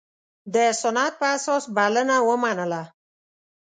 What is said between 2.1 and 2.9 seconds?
ومنله.